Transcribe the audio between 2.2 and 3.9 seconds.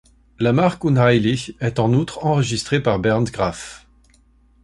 enregistrée par Bernd Graf.